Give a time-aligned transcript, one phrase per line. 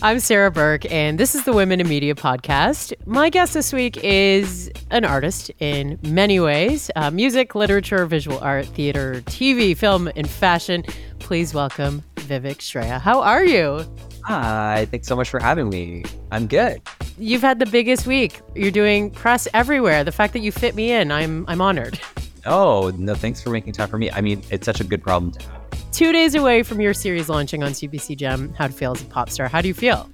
[0.00, 2.92] I'm Sarah Burke, and this is the Women in Media podcast.
[3.04, 8.66] My guest this week is an artist in many ways uh, music, literature, visual art,
[8.66, 10.84] theater, TV, film, and fashion.
[11.18, 13.00] Please welcome Vivek Shraya.
[13.00, 13.84] How are you?
[14.22, 16.04] Hi, thanks so much for having me.
[16.30, 16.80] I'm good.
[17.18, 18.40] You've had the biggest week.
[18.54, 20.04] You're doing press everywhere.
[20.04, 21.98] The fact that you fit me in, I'm I'm honored.
[22.48, 24.10] Oh, no, thanks for making time for me.
[24.10, 25.92] I mean, it's such a good problem to have.
[25.92, 29.06] Two days away from your series launching on CBC Gem, How to Fail as a
[29.06, 29.48] Pop Star.
[29.48, 30.08] How do you feel?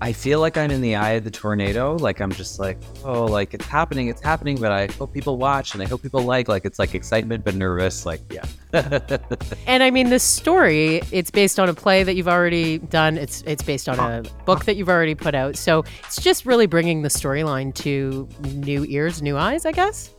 [0.00, 1.96] I feel like I'm in the eye of the tornado.
[1.96, 5.74] Like I'm just like, oh, like it's happening, it's happening, but I hope people watch
[5.74, 6.48] and I hope people like.
[6.48, 8.06] Like it's like excitement but nervous.
[8.06, 8.44] Like yeah.
[9.66, 13.18] and I mean, this story it's based on a play that you've already done.
[13.18, 15.56] It's it's based on a book that you've already put out.
[15.56, 20.14] So it's just really bringing the storyline to new ears, new eyes, I guess.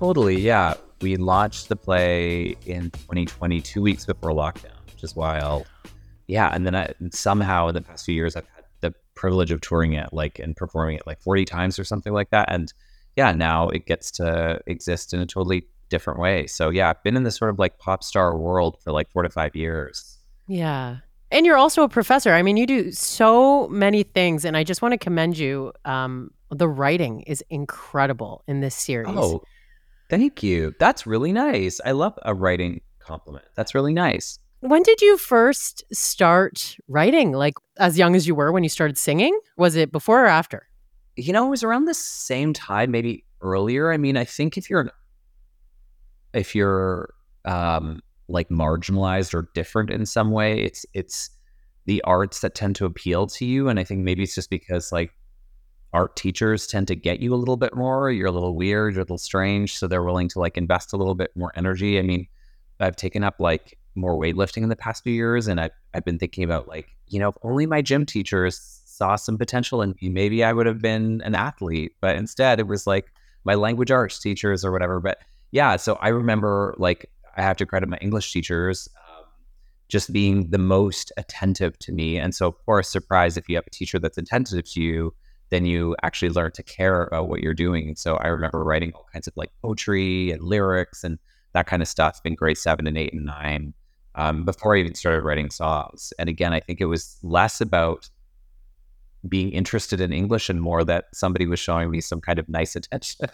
[0.00, 0.74] Totally, yeah.
[1.02, 5.66] We launched the play in 2020, two weeks before lockdown, which is wild.
[6.26, 9.60] Yeah, and then I, somehow in the past few years, I've had the privilege of
[9.60, 12.50] touring it, like and performing it like 40 times or something like that.
[12.50, 12.72] And
[13.14, 16.46] yeah, now it gets to exist in a totally different way.
[16.46, 19.22] So yeah, I've been in this sort of like pop star world for like four
[19.22, 20.18] to five years.
[20.48, 20.98] Yeah.
[21.30, 22.32] And you're also a professor.
[22.32, 25.72] I mean, you do so many things, and I just want to commend you.
[25.84, 29.14] Um, the writing is incredible in this series.
[29.14, 29.42] Oh,
[30.10, 30.74] Thank you.
[30.80, 31.80] That's really nice.
[31.84, 33.44] I love a writing compliment.
[33.54, 34.40] That's really nice.
[34.58, 37.32] When did you first start writing?
[37.32, 39.38] Like as young as you were when you started singing?
[39.56, 40.66] Was it before or after?
[41.16, 43.92] You know, it was around the same time, maybe earlier.
[43.92, 44.90] I mean, I think if you're
[46.34, 47.14] if you're
[47.44, 51.30] um like marginalized or different in some way, it's it's
[51.86, 53.68] the arts that tend to appeal to you.
[53.68, 55.12] And I think maybe it's just because like
[55.92, 58.10] art teachers tend to get you a little bit more.
[58.10, 59.76] You're a little weird, you're a little strange.
[59.76, 61.98] So they're willing to like invest a little bit more energy.
[61.98, 62.26] I mean,
[62.78, 65.48] I've taken up like more weightlifting in the past few years.
[65.48, 69.16] And I've, I've been thinking about like, you know, if only my gym teachers saw
[69.16, 71.92] some potential in me, maybe I would have been an athlete.
[72.00, 73.12] But instead, it was like
[73.44, 75.00] my language arts teachers or whatever.
[75.00, 75.18] But
[75.50, 79.24] yeah, so I remember like, I have to credit my English teachers um,
[79.88, 82.16] just being the most attentive to me.
[82.18, 85.14] And so, of course, surprise if you have a teacher that's attentive to you,
[85.50, 87.88] then you actually learn to care about what you're doing.
[87.88, 91.18] And so I remember writing all kinds of like poetry and lyrics and
[91.52, 93.74] that kind of stuff in grade seven and eight and nine
[94.14, 96.12] um, before I even started writing songs.
[96.18, 98.08] And again, I think it was less about
[99.28, 102.74] being interested in English and more that somebody was showing me some kind of nice
[102.74, 103.28] attention.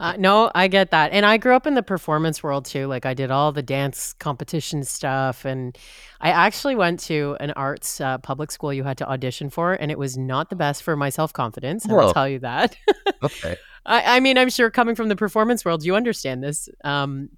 [0.00, 1.12] uh, no, I get that.
[1.12, 2.86] And I grew up in the performance world too.
[2.86, 5.44] Like I did all the dance competition stuff.
[5.44, 5.76] And
[6.20, 9.72] I actually went to an arts uh, public school you had to audition for.
[9.72, 11.88] And it was not the best for my self confidence.
[11.88, 12.76] I will tell you that.
[13.22, 13.56] okay.
[13.86, 16.68] I, I, mean, I'm sure coming from the performance world, you understand this.
[16.84, 17.30] Um,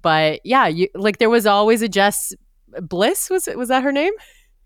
[0.00, 2.32] but yeah, you like there was always a Jess
[2.80, 3.28] Bliss.
[3.30, 4.12] Was was that her name?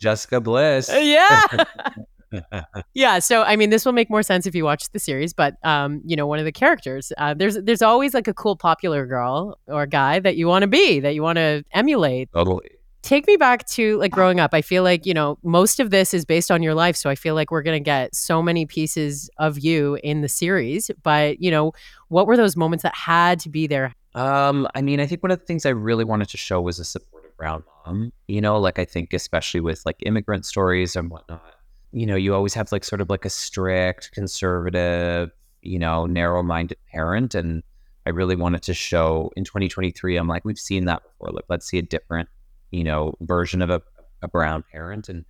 [0.03, 0.91] Jessica Bliss.
[0.91, 1.43] Uh, yeah.
[2.95, 5.33] yeah, so I mean, this will make more sense if you watch the series.
[5.33, 8.57] But um, you know, one of the characters, uh, there's there's always like a cool
[8.57, 12.31] popular girl or guy that you want to be, that you want to emulate.
[12.33, 12.71] Totally.
[13.03, 14.55] Take me back to like growing up.
[14.55, 17.15] I feel like you know most of this is based on your life, so I
[17.15, 20.91] feel like we're gonna get so many pieces of you in the series.
[21.03, 21.73] But you know,
[22.09, 23.95] what were those moments that had to be there?
[24.15, 26.79] Um, I mean, I think one of the things I really wanted to show was
[26.79, 28.13] a supportive brown mom.
[28.29, 31.43] You know, like I think especially with like immigrant stories and whatnot
[31.93, 35.31] you know, you always have like sort of like a strict, conservative,
[35.61, 37.35] you know, narrow minded parent.
[37.35, 37.63] And
[38.07, 41.31] I really wanted to show in 2023, I'm like, we've seen that before.
[41.33, 42.29] Like, let's see a different,
[42.71, 43.83] you know, version of a,
[44.23, 45.09] a brown parent.
[45.09, 45.25] And,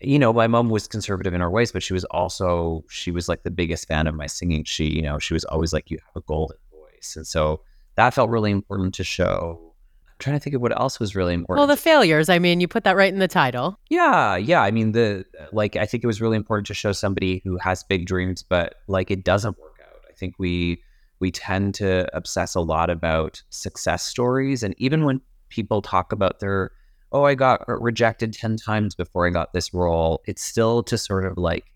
[0.00, 3.28] you know, my mom was conservative in her ways, but she was also, she was
[3.28, 4.64] like the biggest fan of my singing.
[4.64, 7.16] She, you know, she was always like, you have a golden voice.
[7.16, 7.60] And so
[7.96, 9.74] that felt really important to show
[10.18, 11.60] trying to think of what else was really important.
[11.60, 12.28] Well, the failures.
[12.28, 13.78] I mean, you put that right in the title.
[13.90, 14.62] Yeah, yeah.
[14.62, 17.82] I mean, the like, I think it was really important to show somebody who has
[17.82, 20.00] big dreams, but like it doesn't work out.
[20.08, 20.82] I think we
[21.18, 26.40] we tend to obsess a lot about success stories, and even when people talk about
[26.40, 26.72] their
[27.12, 31.24] oh, I got rejected ten times before I got this role, it's still to sort
[31.24, 31.72] of like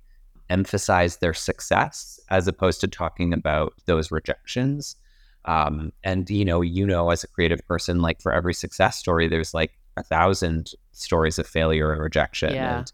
[0.51, 4.97] emphasize their success as opposed to talking about those rejections.
[5.45, 9.29] Um, and you know, you know, as a creative person, like for every success story,
[9.29, 12.55] there's like a thousand stories of failure and rejection.
[12.55, 12.79] Yeah.
[12.79, 12.93] And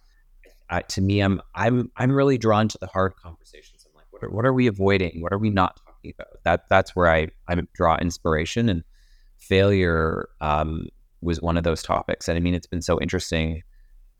[0.71, 3.87] uh, to me, I'm I'm I'm really drawn to the hard conversations.
[3.87, 5.21] I'm like, what are what are we avoiding?
[5.21, 6.43] What are we not talking about?
[6.45, 8.69] That that's where I I draw inspiration.
[8.69, 8.85] And
[9.39, 10.89] failure um,
[11.21, 12.29] was one of those topics.
[12.29, 13.63] And I mean, it's been so interesting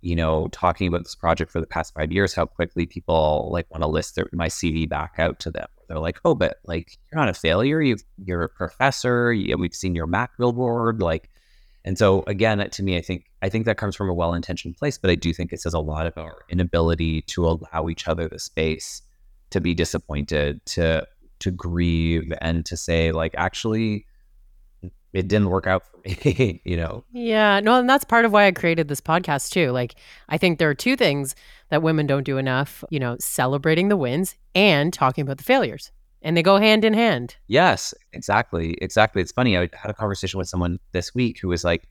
[0.01, 3.71] you know, talking about this project for the past five years, how quickly people like
[3.71, 5.67] want to list their, my CV back out to them.
[5.89, 7.81] They're like, oh, but like you're not a failure.
[7.81, 9.33] you you're a professor.
[9.33, 11.01] You, we've seen your Mac billboard.
[11.01, 11.31] Like,
[11.85, 14.77] and so again, to me, I think I think that comes from a well intentioned
[14.77, 18.09] place, but I do think it says a lot of our inability to allow each
[18.09, 19.03] other the space
[19.51, 21.07] to be disappointed, to
[21.39, 24.07] to grieve, and to say like, actually,
[25.17, 27.03] it didn't work out for me, you know?
[27.13, 29.71] Yeah, no, and that's part of why I created this podcast too.
[29.71, 29.95] Like,
[30.29, 31.35] I think there are two things
[31.71, 35.91] that women don't do enough, you know, celebrating the wins and talking about the failures.
[36.21, 37.37] And they go hand in hand.
[37.47, 38.77] Yes, exactly.
[38.83, 39.23] Exactly.
[39.23, 39.57] It's funny.
[39.57, 41.89] I had a conversation with someone this week who was like,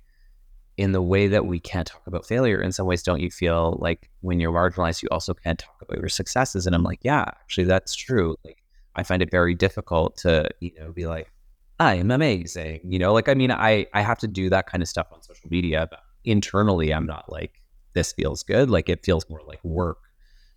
[0.78, 3.78] in the way that we can't talk about failure, in some ways, don't you feel
[3.82, 6.68] like when you're marginalized, you also can't talk about your successes?
[6.68, 8.36] And I'm like, yeah, actually, that's true.
[8.44, 8.62] Like,
[8.96, 11.32] I find it very difficult to, you know, be like,
[11.80, 12.82] I'm amazing.
[12.86, 15.22] You know, like I mean, I I have to do that kind of stuff on
[15.22, 17.62] social media, but internally, I'm not like
[17.94, 18.70] this feels good.
[18.70, 19.98] Like it feels more like work.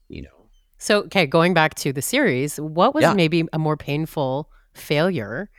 [0.09, 0.29] You know.
[0.79, 3.15] So okay, going back to the series, what was Yeah.
[3.15, 5.51] maybe a more painful failure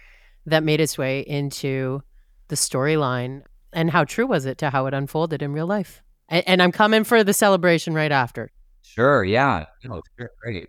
[0.46, 2.02] that made its way into
[2.48, 6.02] the storyline, and how true was it to how it unfolded in real life?
[6.30, 8.50] And, and I'm coming for the celebration right after.
[8.82, 9.24] Sure.
[9.26, 9.66] Yeah.
[9.84, 10.30] No, great.
[10.42, 10.68] great.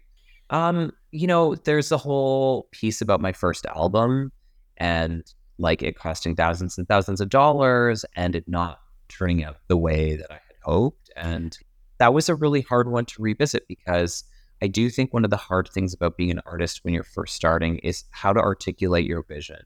[0.51, 4.33] Um, you know, there's the whole piece about my first album
[4.81, 9.77] and like it costing thousands and thousands of dollars and it not turning out the
[9.77, 11.11] way that I had hoped.
[11.17, 11.57] And
[11.99, 14.25] that was a really hard one to revisit because
[14.63, 17.37] I do think one of the hard things about being an artist when you're first
[17.37, 19.61] starting is how to articulate your vision.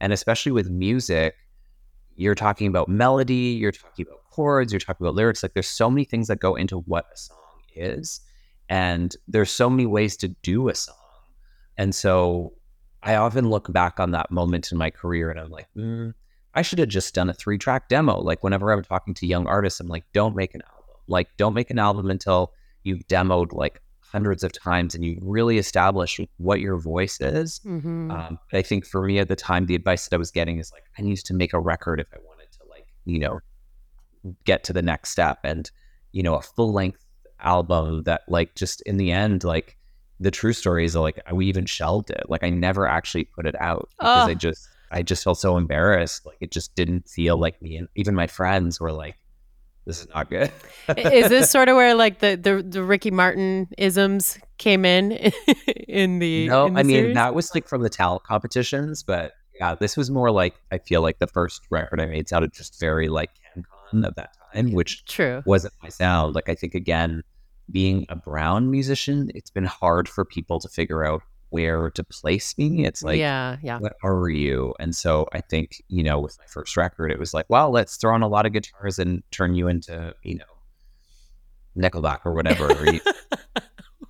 [0.00, 1.34] And especially with music,
[2.16, 5.42] you're talking about melody, you're talking about chords, you're talking about lyrics.
[5.42, 7.38] Like there's so many things that go into what a song
[7.74, 8.20] is.
[8.68, 10.96] And there's so many ways to do a song.
[11.76, 12.52] And so
[13.02, 16.12] I often look back on that moment in my career and I'm like, mm,
[16.54, 18.20] I should have just done a three track demo.
[18.20, 20.94] Like whenever I'm talking to young artists, I'm like, don't make an album.
[21.08, 22.52] Like, don't make an album until
[22.82, 27.60] you've demoed like hundreds of times and you really establish what your voice is.
[27.64, 28.10] Mm-hmm.
[28.10, 30.72] Um, I think for me at the time, the advice that I was getting is
[30.72, 33.40] like, I needed to make a record if I wanted to, like, you know,
[34.44, 35.70] get to the next step and,
[36.12, 37.04] you know, a full length
[37.40, 39.76] album that, like, just in the end, like,
[40.20, 42.24] the true story is like, we even shelved it.
[42.28, 46.24] Like, I never actually put it out because I just, I just felt so embarrassed.
[46.24, 47.76] Like, it just didn't feel like me.
[47.76, 49.16] And even my friends were like,
[49.84, 50.50] this is not good.
[50.96, 55.12] is this sort of where like the the, the Ricky Martin isms came in
[55.88, 57.14] in the No, in the I mean series?
[57.14, 61.02] that was like from the talent competitions, but yeah, this was more like I feel
[61.02, 65.04] like the first record I made sounded just very like CanCon of that time, which
[65.04, 65.42] true.
[65.46, 66.34] wasn't my sound.
[66.34, 67.22] Like I think again,
[67.70, 72.56] being a brown musician, it's been hard for people to figure out where to place
[72.58, 72.84] me.
[72.84, 73.78] It's like yeah, yeah.
[73.78, 74.74] what are you?
[74.78, 77.96] And so I think, you know, with my first record, it was like, well, let's
[77.96, 80.44] throw on a lot of guitars and turn you into, you know,
[81.76, 82.70] Nickelback or whatever.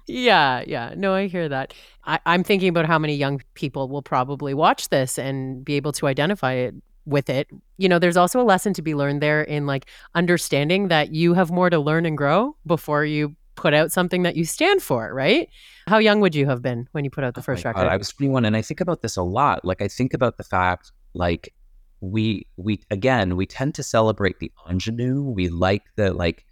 [0.06, 0.94] Yeah, yeah.
[0.96, 1.74] No, I hear that.
[2.04, 5.92] I, I'm thinking about how many young people will probably watch this and be able
[5.92, 6.74] to identify it
[7.06, 7.48] with it.
[7.76, 11.34] You know, there's also a lesson to be learned there in like understanding that you
[11.34, 15.12] have more to learn and grow before you put out something that you stand for,
[15.12, 15.48] right?
[15.88, 17.82] How young would you have been when you put out the Oh first record?
[17.82, 19.64] God, I was 21, and I think about this a lot.
[19.64, 21.52] Like I think about the fact, like
[22.00, 25.22] we we again we tend to celebrate the ingenue.
[25.22, 26.44] We like the like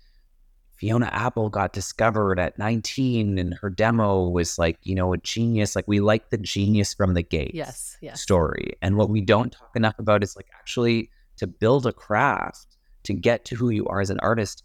[0.76, 5.76] Fiona Apple got discovered at 19, and her demo was like you know a genius.
[5.76, 8.20] Like we like the genius from the gate yes, yes.
[8.20, 12.76] story, and what we don't talk enough about is like actually to build a craft
[13.04, 14.64] to get to who you are as an artist.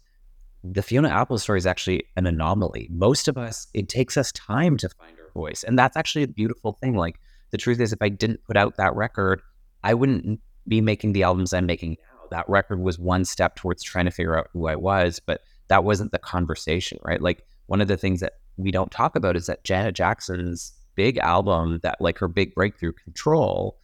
[0.62, 2.88] The Fiona Apple story is actually an anomaly.
[2.90, 5.62] Most of us, it takes us time to find our voice.
[5.64, 6.96] And that's actually a beautiful thing.
[6.96, 7.18] Like
[7.50, 9.40] the truth is, if I didn't put out that record,
[9.82, 12.28] I wouldn't be making the albums I'm making now.
[12.30, 15.84] That record was one step towards trying to figure out who I was, but that
[15.84, 17.20] wasn't the conversation, right?
[17.20, 21.16] Like one of the things that we don't talk about is that Janet Jackson's big
[21.18, 23.78] album, that like her big breakthrough, Control,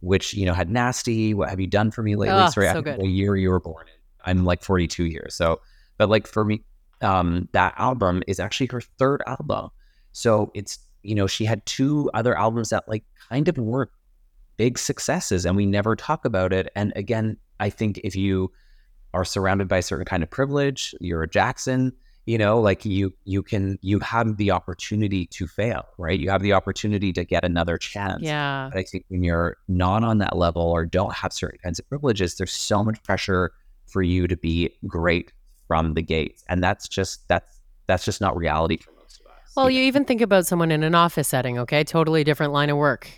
[0.00, 1.34] which you know had Nasty.
[1.34, 2.36] What have you done for me lately?
[2.36, 2.98] Oh, Sorry, so know good.
[2.98, 3.94] what year you were born in.
[4.24, 5.60] I'm like 42 years, so
[6.00, 6.62] but like for me,
[7.02, 9.68] um, that album is actually her third album.
[10.12, 13.90] So it's you know she had two other albums that like kind of weren't
[14.56, 16.72] big successes, and we never talk about it.
[16.74, 18.50] And again, I think if you
[19.12, 21.92] are surrounded by a certain kind of privilege, you're a Jackson,
[22.24, 26.18] you know, like you you can you have the opportunity to fail, right?
[26.18, 28.22] You have the opportunity to get another chance.
[28.22, 28.70] Yeah.
[28.72, 31.86] But I think when you're not on that level or don't have certain kinds of
[31.90, 33.52] privileges, there's so much pressure
[33.86, 35.32] for you to be great
[35.70, 39.52] from the gates, and that's just that's that's just not reality for most of us.
[39.54, 41.84] Well, you you even think about someone in an office setting, okay?
[41.84, 43.08] Totally different line of work.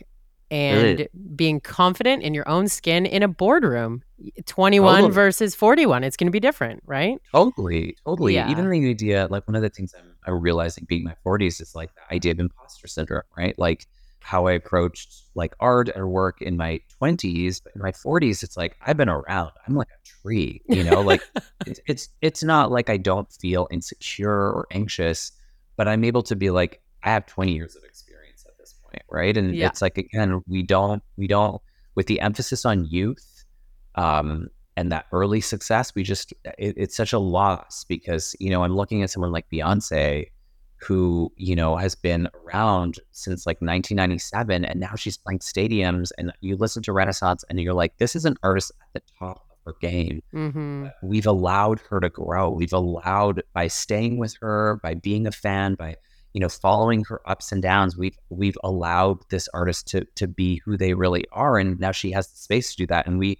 [0.51, 4.03] And being confident in your own skin in a boardroom,
[4.45, 5.13] 21 Totally.
[5.15, 7.19] versus 41, it's going to be different, right?
[7.33, 8.35] Totally, totally.
[8.35, 8.51] Yeah.
[8.51, 11.59] Even the idea, like one of the things I'm, I'm realizing being in my 40s
[11.63, 13.59] is like the idea of imposter syndrome, right?
[13.59, 13.87] Like
[14.23, 18.57] how I approached like art or work in my 20s, but in my 40s, it's
[18.57, 19.51] like I've been around.
[19.67, 21.23] I'm like a tree, you know, like
[21.67, 25.33] it's, it's it's not like I don't feel insecure or anxious,
[25.77, 29.03] but I'm able to be like I have 20 years of experience at this point,
[29.11, 29.37] right?
[29.37, 29.69] And Yeah.
[29.69, 31.61] it's like again, we don't we don't
[31.95, 33.45] with the emphasis on youth
[33.97, 38.65] um and that early success, we just it, it's such a loss because you know
[38.65, 40.31] I'm looking at someone like Beyonce
[40.83, 46.33] who you know has been around since like 1997 and now she's playing stadiums and
[46.41, 49.59] you listen to renaissance and you're like this is an artist at the top of
[49.65, 50.23] her game.
[50.33, 52.51] Hmm we've allowed her to grow.
[52.51, 55.97] We've allowed by staying with her by being a fan by
[56.33, 60.61] you know following her ups and downs we've we've allowed this artist to to be
[60.65, 63.39] who they really are and now she has the space to do that and we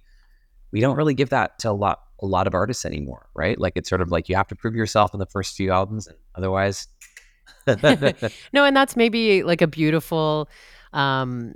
[0.71, 3.59] we don't really give that to a lot a lot of artists anymore right?
[3.59, 6.07] Like it's sort of like you have to prove yourself in the first few albums
[6.07, 6.87] and otherwise
[8.53, 10.49] No, and that's maybe like a beautiful
[10.91, 11.55] um,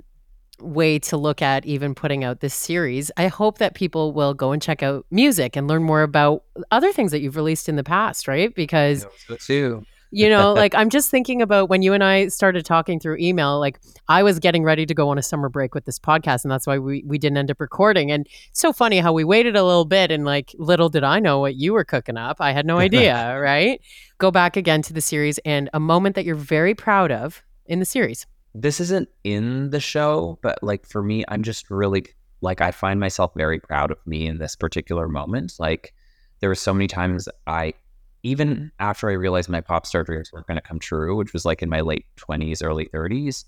[0.60, 3.10] way to look at even putting out this series.
[3.16, 6.92] I hope that people will go and check out music and learn more about other
[6.92, 8.54] things that you've released in the past, right?
[8.54, 12.64] Because so too you know, like I'm just thinking about when you and I started
[12.64, 15.84] talking through email, like I was getting ready to go on a summer break with
[15.84, 18.10] this podcast, and that's why we, we didn't end up recording.
[18.10, 21.18] And it's so funny how we waited a little bit, and like little did I
[21.20, 22.36] know what you were cooking up.
[22.40, 23.80] I had no idea, right?
[24.18, 27.78] Go back again to the series and a moment that you're very proud of in
[27.78, 28.26] the series.
[28.54, 32.06] this isn't in the show, but like for me, I'm just really
[32.40, 35.54] like I find myself very proud of me in this particular moment.
[35.58, 35.94] Like
[36.40, 37.74] there were so many times I
[38.22, 38.66] even mm-hmm.
[38.78, 41.62] after I realized my pop star dreams weren't going to come true, which was like
[41.62, 43.44] in my late 20s, early 30s,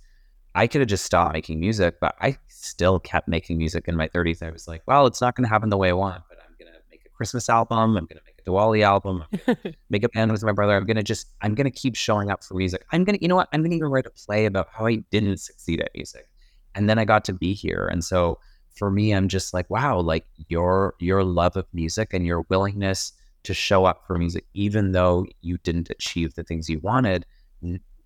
[0.55, 4.09] I could have just stopped making music, but I still kept making music in my
[4.09, 4.43] 30s.
[4.43, 6.55] I was like, well, it's not going to happen the way I want, but I'm
[6.59, 7.79] going to make a Christmas album.
[7.79, 9.25] I'm going to make a Diwali album.
[9.91, 10.77] Make a band with my brother.
[10.77, 12.85] I'm going to just, I'm going to keep showing up for music.
[12.93, 13.49] I'm going to, you know what?
[13.53, 16.29] I'm going to even write a play about how I didn't succeed at music.
[16.75, 17.89] And then I got to be here.
[17.91, 18.39] And so
[18.77, 23.13] for me, I'm just like, wow, like your, your love of music and your willingness
[23.45, 27.25] to show up for music, even though you didn't achieve the things you wanted,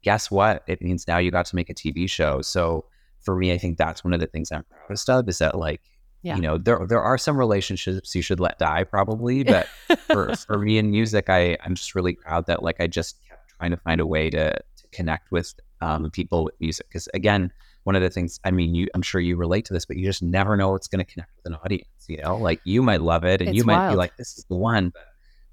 [0.03, 0.63] guess what?
[0.67, 2.43] It means now you got to make a TV show.
[2.43, 2.85] So
[3.21, 5.81] for me, I think that's one of the things I'm proudest of is that like,
[6.23, 6.37] Yeah.
[6.37, 9.67] you know, there there are some relationships you should let die probably, but
[10.07, 13.49] for, for me in music, I I'm just really proud that like I just kept
[13.59, 17.51] trying to find a way to to connect with um, people with music because again,
[17.85, 20.05] one of the things I mean, you I'm sure you relate to this, but you
[20.05, 21.89] just never know what's going to connect with an audience.
[22.09, 24.45] You know, like you might love it and It's you might be like, this is
[24.51, 25.03] the one, but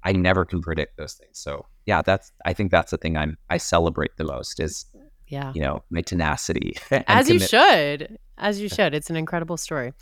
[0.04, 1.38] I never can predict those things.
[1.38, 4.86] So yeah, that's I think that's the thing I'm I celebrate the most is
[5.28, 5.52] Yeah.
[5.54, 6.76] you know my tenacity.
[6.90, 8.18] As you should.
[8.38, 8.94] As you should.
[8.94, 9.92] It's an incredible story.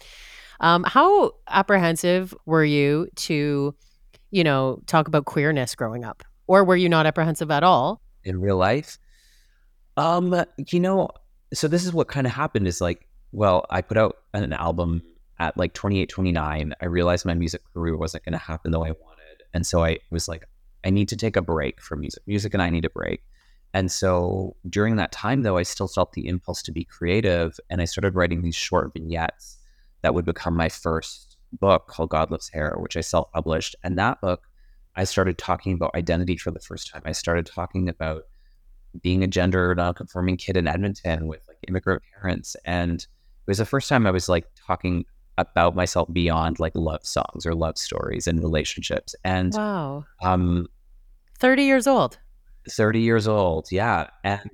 [0.60, 3.74] Um, how apprehensive were you to,
[4.30, 6.22] you know, talk about queerness growing up?
[6.46, 8.00] Or were you not apprehensive at all?
[8.22, 8.98] in real life.
[9.96, 11.08] Um, you know,
[11.52, 15.02] so this is what kind of happened is like, well, I put out an album
[15.38, 16.74] at like 28, 29.
[16.80, 19.09] I realized my music career wasn't going to happen the way I wanted.
[19.54, 20.44] And so I was like,
[20.84, 22.22] I need to take a break from music.
[22.26, 23.22] Music and I need a break.
[23.72, 27.58] And so during that time, though, I still felt the impulse to be creative.
[27.68, 29.58] And I started writing these short vignettes
[30.02, 33.76] that would become my first book called God Loves Hair, which I self published.
[33.84, 34.42] And that book,
[34.96, 37.02] I started talking about identity for the first time.
[37.04, 38.22] I started talking about
[39.02, 42.56] being a gender nonconforming kid in Edmonton with like immigrant parents.
[42.64, 43.06] And it
[43.46, 45.04] was the first time I was like talking
[45.40, 49.14] about myself beyond like love songs or love stories and relationships.
[49.24, 50.04] And Wow.
[50.22, 50.68] um
[51.38, 52.18] 30 years old.
[52.68, 53.72] 30 years old.
[53.72, 54.08] Yeah.
[54.24, 54.50] And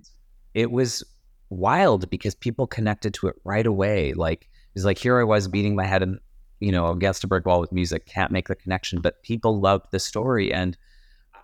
[0.55, 1.02] it was
[1.50, 4.12] wild because people connected to it right away.
[4.14, 6.21] Like, it's like, here I was beating my head and,
[6.61, 9.87] you know, against a brick wall with music, can't make the connection, but people loved
[9.90, 10.52] the story.
[10.52, 10.76] And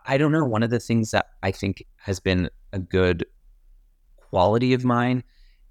[0.06, 3.26] I don't know, one of the things that I think has been a good
[4.16, 5.25] quality of mine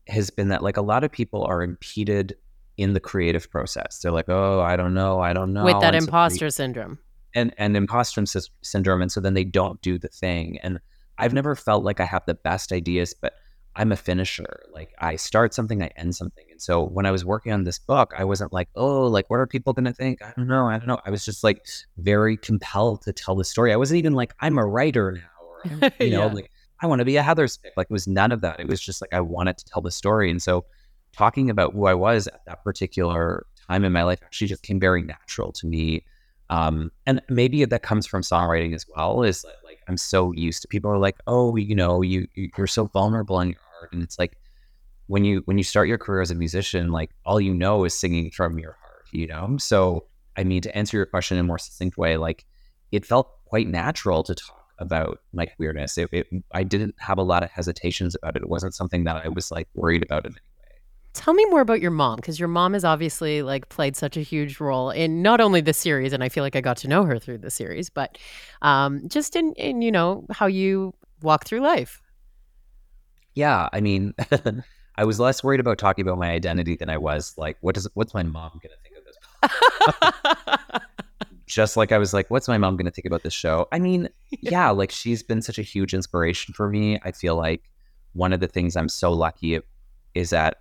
[0.08, 2.36] has been that like a lot of people are impeded
[2.78, 4.00] in the creative process.
[4.00, 5.20] They're like, oh, I don't know.
[5.20, 5.66] I don't know.
[5.66, 7.00] with that so imposter syndrome.
[7.36, 10.80] and and imposter sys- syndrome and so then they don't do the thing and
[11.18, 13.34] i've never felt like i have the best ideas but
[13.78, 17.24] i'm a finisher like i start something i end something and so when i was
[17.24, 20.22] working on this book i wasn't like oh like what are people going to think
[20.22, 21.66] i don't know i don't know i was just like
[21.98, 25.92] very compelled to tell the story i wasn't even like i'm a writer now or
[26.00, 26.34] you know Yeah.
[26.34, 26.52] like
[26.82, 28.82] i want to be a heather's pick like it was none of that it was
[28.82, 30.66] just like i wanted to tell the story and so
[31.14, 34.80] talking about who i was at that particular time in my life actually just came
[34.80, 36.04] very natural to me
[36.50, 39.24] um, and maybe that comes from songwriting as well.
[39.24, 42.68] Is like I'm so used to people are like, oh, you know, you you- you're
[42.68, 44.38] so vulnerable in your art, and it's like
[45.08, 47.94] when you when you start your career as a musician, like all you know is
[47.94, 49.56] singing from your heart, you know.
[49.60, 50.06] So
[50.38, 52.46] I mean, to answer your question in a more succinct way, like
[52.92, 55.98] it felt quite natural to talk about my queerness.
[55.98, 58.42] It, it, I didn't have a lot of hesitations about it.
[58.44, 60.40] It wasn't something that I was like worried about in any.
[61.14, 64.22] Tell me more about your mom because your mom has obviously like played such a
[64.22, 67.04] huge role in not only the series, and I feel like I got to know
[67.04, 68.18] her through the series, but
[68.62, 72.02] um, just in in you know how you walk through life.
[73.34, 74.14] Yeah, I mean,
[74.96, 77.88] I was less worried about talking about my identity than I was like, what does
[77.94, 80.82] what's my mom gonna think of this?
[81.46, 83.68] Just like I was like, what's my mom gonna think about this show?
[83.74, 87.00] I mean, yeah, like she's been such a huge inspiration for me.
[87.04, 87.70] I feel like
[88.14, 89.60] one of the things I'm so lucky
[90.14, 90.61] is that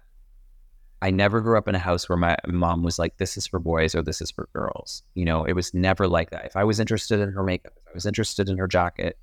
[1.02, 3.59] I never grew up in a house where my mom was like, this is for
[3.59, 5.02] boys or this is for girls.
[5.14, 6.45] You know, it was never like that.
[6.45, 9.19] If I was interested in her makeup, if I was interested in her jacket,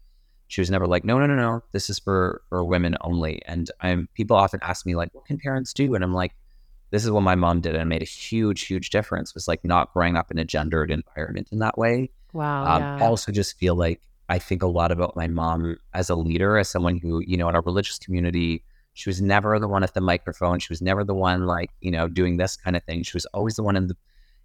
[0.48, 3.42] she was never like, no, no, no, no, this is for for women only.
[3.46, 5.94] And I'm people often ask me like, what can parents do?
[5.94, 6.34] And I'm like,
[6.90, 9.34] this is what my mom did, and it made a huge, huge difference.
[9.34, 12.10] Was like not growing up in a gendered environment in that way.
[12.34, 12.66] Wow.
[12.66, 12.98] Um, yeah.
[13.02, 16.58] I also just feel like I think a lot about my mom as a leader,
[16.58, 18.64] as someone who, you know, in a religious community,
[18.98, 20.58] she was never the one at the microphone.
[20.58, 23.04] She was never the one like, you know, doing this kind of thing.
[23.04, 23.96] She was always the one in the,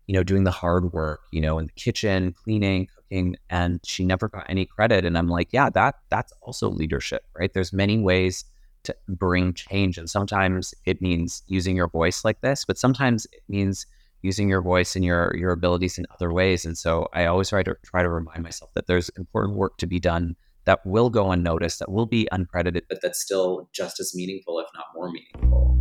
[0.06, 4.04] you know, doing the hard work, you know, in the kitchen, cleaning, cooking, and she
[4.04, 5.06] never got any credit.
[5.06, 7.50] And I'm like, yeah, that that's also leadership, right?
[7.54, 8.44] There's many ways
[8.82, 9.96] to bring change.
[9.96, 13.86] And sometimes it means using your voice like this, but sometimes it means
[14.20, 16.66] using your voice and your your abilities in other ways.
[16.66, 19.86] And so I always try to try to remind myself that there's important work to
[19.86, 24.14] be done that will go unnoticed, that will be uncredited, but that's still just as
[24.14, 25.78] meaningful, if not more meaningful.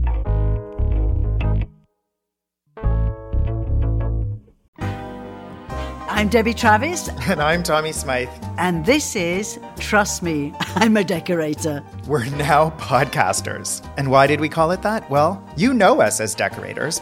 [6.14, 8.30] I'm Debbie Travis, And I'm Tommy Smythe.
[8.58, 11.84] and this is Trust Me, I'm a Decorator.
[12.06, 13.84] We're now podcasters.
[13.98, 15.10] And why did we call it that?
[15.10, 17.02] Well, you know us as decorators,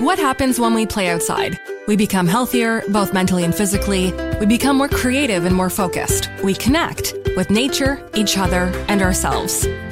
[0.00, 1.58] What happens when we play outside?
[1.88, 4.12] We become healthier, both mentally and physically.
[4.38, 6.30] We become more creative and more focused.
[6.44, 9.66] We connect with nature, each other, and ourselves.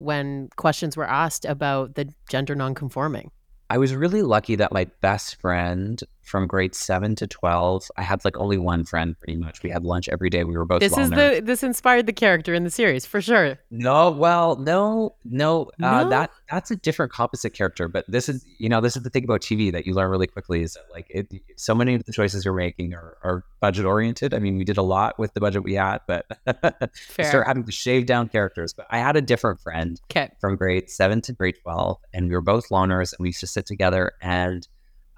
[0.00, 3.30] when questions were asked about the gender nonconforming?
[3.68, 8.24] I was really lucky that my best friend from grade seven to twelve, I had
[8.24, 9.62] like only one friend pretty much.
[9.62, 10.44] We had lunch every day.
[10.44, 11.36] We were both This is loners.
[11.36, 13.58] the this inspired the character in the series for sure.
[13.70, 16.08] No, well, no, no, uh, No?
[16.10, 17.88] that that's a different composite character.
[17.88, 20.26] But this is, you know, this is the thing about TV that you learn really
[20.28, 23.84] quickly is that like it, so many of the choices you're making are, are budget
[23.84, 24.32] oriented.
[24.32, 26.26] I mean, we did a lot with the budget we had, but
[27.20, 28.72] start having to shave down characters.
[28.72, 30.30] But I had a different friend Okay.
[30.40, 33.46] from grade seven to grade twelve, and we were both loners, and we used to
[33.46, 34.12] sit together.
[34.22, 34.66] And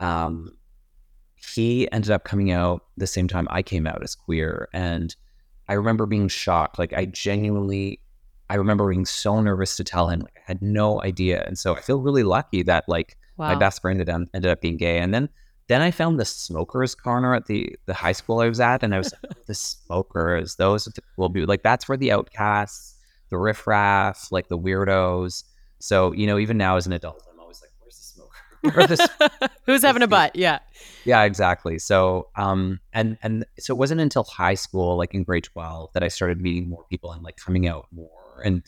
[0.01, 0.57] um,
[1.55, 5.15] he ended up coming out the same time I came out as queer, and
[5.69, 6.79] I remember being shocked.
[6.79, 8.01] Like I genuinely,
[8.51, 10.21] I remember being so nervous to tell him.
[10.21, 13.81] Like I had no idea, and so I feel really lucky that like my best
[13.83, 15.29] friend ended up being gay, and then.
[15.69, 18.95] Then I found the smokers corner at the the high school I was at, and
[18.95, 21.33] I was like, "Oh, the smokers, those the cool.
[21.47, 22.97] Like that's where the outcasts,
[23.31, 25.45] the riffraff, like the weirdos.
[25.79, 27.97] So you know, even now as an adult, I'm always like, "Where's
[28.87, 29.35] the smoker?
[29.39, 30.37] Where are Who's having a butt?
[30.37, 30.61] Yeah.
[31.05, 31.79] yeah, exactly.
[31.79, 36.03] So, um, and and so it wasn't until high school, like in grade twelve, that
[36.03, 38.63] I started meeting more people and like coming out more, and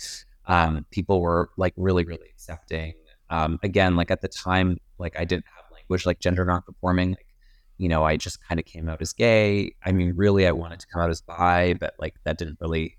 [0.47, 2.95] um, people were like really, really accepting.
[3.31, 7.11] Um, again, like at the time, like I didn't have language like gender nonconforming.
[7.11, 7.27] Like,
[7.79, 9.75] you know, I just kind of came out as gay.
[9.85, 12.97] I mean, really, I wanted to come out as bi, but like that didn't really.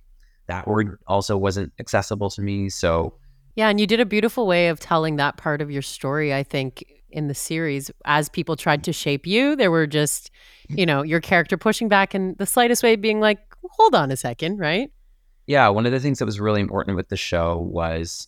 [0.47, 2.69] That word also wasn't accessible to me.
[2.69, 3.15] So,
[3.55, 6.43] Yeah, and you did a beautiful way of telling that part of your story, I
[6.43, 7.89] think, in the series.
[8.03, 10.29] As people tried to shape you, there were just,
[10.69, 13.39] you know, your character pushing back in the slightest way, being like,
[13.71, 14.91] hold on a second, right?
[15.47, 18.27] yeah, one of the things that was really important with the show was,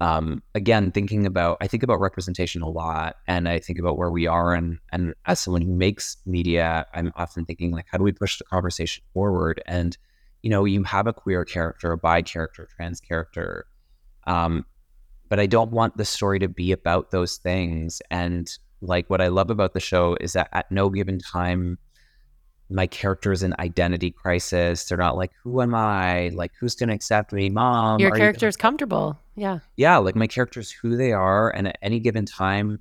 [0.00, 4.10] um, again, thinking about I think about representation a lot, and I think about where
[4.10, 8.04] we are, and and as someone who makes media, I'm often thinking like, how do
[8.04, 9.62] we push the conversation forward?
[9.66, 9.96] And
[10.42, 13.66] you know, you have a queer character, a bi character, trans character.
[14.26, 14.64] Um,
[15.28, 18.00] but I don't want the story to be about those things.
[18.10, 21.78] And like what I love about the show is that at no given time,
[22.68, 24.84] my character's in identity crisis.
[24.84, 26.30] They're not like, who am I?
[26.34, 27.48] Like, who's going to accept me?
[27.48, 28.00] Mom.
[28.00, 29.20] Your character is gonna-" comfortable.
[29.36, 29.60] Yeah.
[29.76, 29.98] Yeah.
[29.98, 31.50] Like, my character's who they are.
[31.50, 32.80] And at any given time,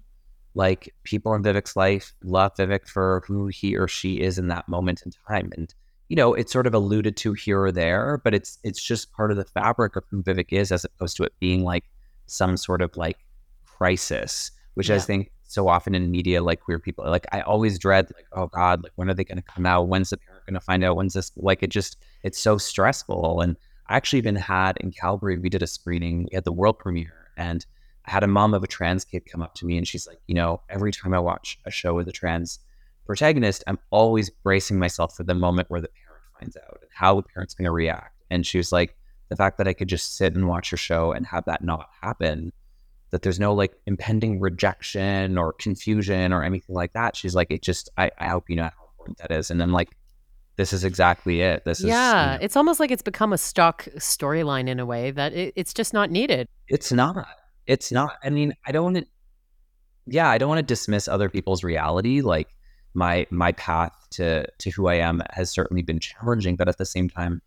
[0.56, 4.68] like, people in Vivek's life love Vivek for who he or she is in that
[4.68, 5.52] moment in time.
[5.56, 5.74] And,
[6.08, 9.32] you know, it's sort of alluded to here or there, but it's it's just part
[9.32, 11.86] of the fabric of who Vivek is as opposed to it being like
[12.28, 13.18] some sort of like
[13.66, 18.12] crisis, which I think so often in media, like queer people, like I always dread,
[18.16, 19.88] like, oh God, like when are they going to come out?
[19.88, 20.96] When's the parent going to find out?
[20.96, 21.32] When's this?
[21.36, 23.42] Like it just, it's so stressful.
[23.42, 23.56] And
[23.88, 27.30] I actually even had in Calgary, we did a screening, we had the world premiere,
[27.38, 27.66] and
[28.06, 30.20] I had a mom of a trans kid come up to me and she's like,
[30.28, 32.60] you know, every time I watch a show with a trans
[33.06, 37.16] protagonist, I'm always bracing myself for the moment where the parent finds out and how
[37.16, 38.24] the parent's going to react.
[38.30, 38.96] And she was like,
[39.30, 41.90] the fact that I could just sit and watch your show and have that not
[42.02, 42.52] happen,
[43.12, 47.16] that there's no like impending rejection or confusion or anything like that.
[47.16, 49.50] She's like, it just, I, I hope you know how important that is.
[49.50, 49.90] And I'm like,
[50.58, 51.66] this is exactly it.
[51.66, 52.38] This is, you yeah.
[52.40, 55.94] It's almost like it's become a stock storyline in a way that it, it's just
[55.94, 56.48] not needed.
[56.68, 57.28] it's not.
[57.68, 58.18] It's not.
[58.24, 59.06] I mean, I don't want to,
[60.08, 62.22] yeah, I don't want to dismiss other people's reality.
[62.22, 62.48] Like
[62.96, 66.86] my, my path to, to who I am has certainly been challenging, but at the
[66.86, 67.42] same time,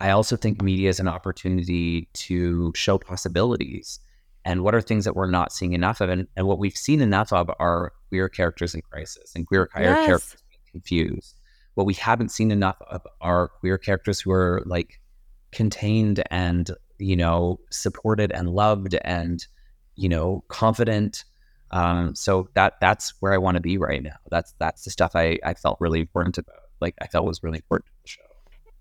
[0.00, 4.00] I also think media is an opportunity to show possibilities.
[4.44, 6.08] And what are things that we're not seeing enough of?
[6.08, 10.06] And, and what we've seen enough of are queer characters in crisis and queer Yes.
[10.06, 11.38] characters being confused.
[11.74, 15.00] What we haven't seen enough of are queer characters who are like
[15.52, 19.46] contained and, you know, supported and loved and,
[19.96, 21.24] you know, confident.
[21.70, 24.16] Um, so that that's where I want to be right now.
[24.30, 26.56] That's that's the stuff I, I felt really important about.
[26.80, 28.22] Like I felt was really important to the show.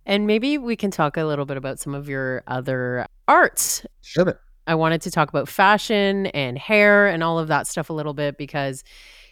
[0.06, 3.86] And maybe we can talk a little bit about some of your other arts.
[4.02, 4.40] Sure.
[4.66, 8.14] I wanted to talk about fashion and hair and all of that stuff a little
[8.14, 8.84] bit because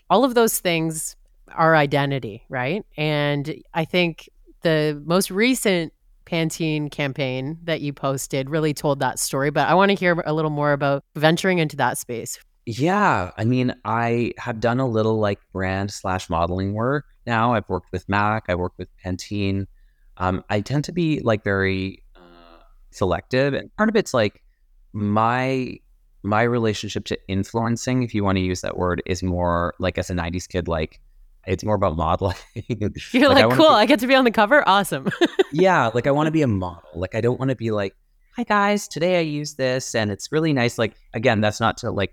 [0.10, 1.15] all of those things
[1.52, 2.86] are identity, right?
[2.96, 4.30] And I think
[4.62, 5.93] the most recent
[6.26, 10.34] Pantene campaign that you posted really told that story, but I want to hear a
[10.34, 12.38] little more about venturing into that space.
[12.70, 17.54] Yeah, I mean, I have done a little like brand slash modeling work now.
[17.54, 19.68] I've worked with Mac, I worked with Pantene.
[20.18, 22.20] Um, I tend to be like very uh,
[22.92, 24.44] selective, and part of it's like
[24.92, 25.80] my
[26.24, 30.10] my relationship to influencing, if you want to use that word, is more like as
[30.10, 31.00] a '90s kid, like
[31.46, 32.36] it's more about modeling.
[32.68, 32.92] You're
[33.32, 34.68] I like, wanna cool, be- I get to be on the cover.
[34.68, 35.08] Awesome.
[35.54, 36.90] yeah, like I want to be a model.
[36.96, 37.96] Like I don't want to be like,
[38.36, 40.78] hi guys, today I use this and it's really nice.
[40.78, 42.12] Like again, that's not to like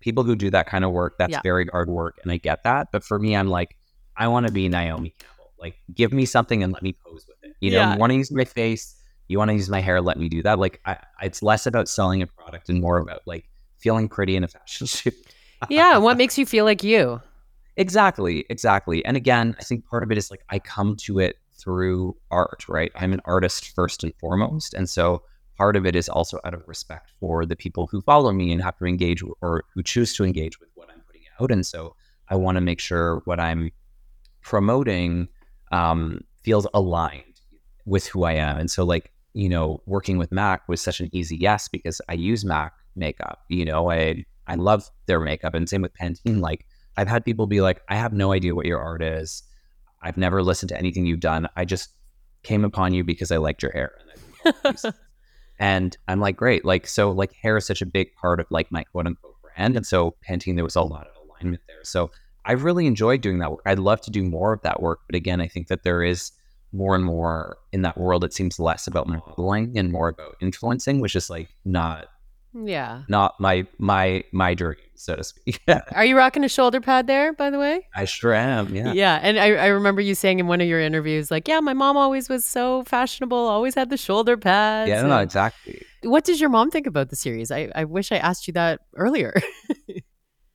[0.00, 1.16] people who do that kind of work.
[1.18, 1.40] That's Yeah.
[1.42, 2.88] very hard work, and I get that.
[2.92, 3.76] But for me, I'm like,
[4.16, 5.52] I want to be Naomi Campbell.
[5.58, 7.54] Like, give me something and let me pose with it.
[7.60, 7.92] You know, Yeah.
[7.94, 8.96] you want to use my face,
[9.28, 10.58] you want to use my hair, let me do that.
[10.58, 14.44] Like, I, it's less about selling a product and more about like feeling pretty in
[14.44, 15.14] a fashion shoot.
[15.68, 15.98] yeah.
[15.98, 17.20] What makes you feel like you?
[17.76, 19.04] Exactly, exactly.
[19.04, 22.64] And again, I think part of it is like I come to it through art,
[22.68, 22.90] right?
[22.94, 24.74] I'm an artist first and foremost.
[24.74, 25.22] And so
[25.60, 28.62] part of it is also out of respect for the people who follow me and
[28.62, 31.50] have to engage or who choose to engage with what I'm putting out.
[31.50, 31.94] And so
[32.30, 33.70] I want to make sure what I'm
[34.40, 35.28] promoting
[35.70, 37.42] um, feels aligned
[37.84, 38.56] with who I am.
[38.56, 42.14] And so, like, you know, working with Mac was such an easy yes because I
[42.14, 43.40] use Mac makeup.
[43.50, 46.40] You know, I I love their makeup, and same with Pantene.
[46.40, 46.64] Like,
[46.96, 49.42] I've had people be like, I have no idea what your art is.
[50.00, 51.48] I've never listened to anything you've done.
[51.54, 51.90] I just
[52.44, 53.92] came upon you because I liked your hair.
[55.60, 56.64] And, I love these." and I'm like, great.
[56.64, 59.76] Like, so like hair is such a big part of like my quote unquote brand.
[59.76, 61.84] And so Pantene, there was a lot of alignment there.
[61.84, 62.10] So
[62.44, 63.60] I've really enjoyed doing that work.
[63.66, 65.00] I'd love to do more of that work.
[65.06, 66.32] But again, I think that there is
[66.72, 68.24] more and more in that world.
[68.24, 72.08] It seems less about modeling and more about influencing, which is like not
[72.52, 73.02] Yeah.
[73.08, 75.60] not my my my dream, so to speak.
[75.94, 77.86] Are you rocking a shoulder pad there, by the way?
[77.94, 78.74] I sure am.
[78.74, 78.92] Yeah.
[78.92, 79.20] Yeah.
[79.22, 81.96] And I, I remember you saying in one of your interviews, like, yeah, my mom
[81.96, 84.88] always was so fashionable, always had the shoulder pads.
[84.88, 85.82] Yeah, no, exactly.
[86.02, 87.50] What does your mom think about the series?
[87.52, 89.34] I, I wish I asked you that earlier.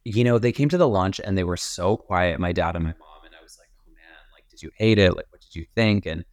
[0.07, 2.83] You know, they came to the launch and they were so quiet, my dad and
[2.83, 4.03] my mom, and I was like, "Oh man,
[4.35, 5.15] like, did you hate it?
[5.15, 6.23] Like, what did you think?" And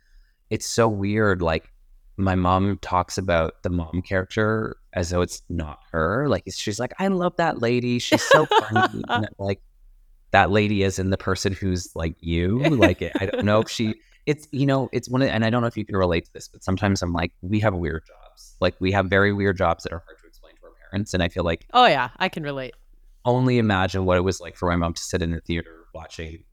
[0.51, 1.41] it's so weird.
[1.41, 1.71] Like,
[2.19, 6.29] my mom talks about the mom character as though it's not her.
[6.29, 7.99] Like, she's like, "I love that lady.
[7.99, 9.61] She's so funny." and like,
[10.33, 12.59] that lady is in the person who's like you.
[12.59, 13.95] Like, I don't know if she.
[14.27, 16.33] It's you know, it's one, of, and I don't know if you can relate to
[16.33, 18.55] this, but sometimes I'm like, we have weird jobs.
[18.61, 21.23] Like, we have very weird jobs that are hard to explain to our parents, and
[21.23, 22.75] I feel like oh, yeah, I can relate.
[23.25, 26.45] only imagine what it was like for my mom to sit in a theater watching